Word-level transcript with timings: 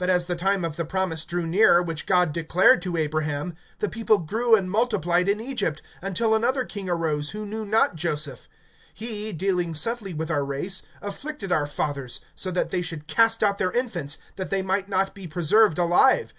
(17)But 0.00 0.08
as 0.08 0.24
the 0.24 0.34
time 0.34 0.64
of 0.64 0.76
the 0.76 0.84
promise 0.86 1.26
drew 1.26 1.42
near, 1.46 1.82
which 1.82 2.06
God 2.06 2.32
declared 2.32 2.80
to 2.80 2.96
Abraham, 2.96 3.54
the 3.80 3.88
people 3.90 4.16
grew 4.16 4.56
and 4.56 4.70
multiplied 4.70 5.28
in 5.28 5.42
Egypt, 5.42 5.82
(18)until 6.02 6.34
another 6.34 6.64
king 6.64 6.88
arose 6.88 7.32
who 7.32 7.44
knew 7.44 7.66
not 7.66 7.94
Joseph. 7.94 8.48
(19)He, 8.98 9.36
dealing 9.36 9.74
subtly 9.74 10.14
with 10.14 10.30
our 10.30 10.42
race, 10.42 10.80
afflicted 11.02 11.52
our 11.52 11.66
fathers, 11.66 12.22
so 12.34 12.50
that 12.50 12.70
they 12.70 12.80
should 12.80 13.06
cast 13.06 13.42
out 13.42 13.58
their 13.58 13.72
infants, 13.72 14.16
that 14.36 14.48
they 14.48 14.62
might 14.62 14.88
not 14.88 15.14
be 15.14 15.26
preserved 15.26 15.76
alive. 15.78 16.32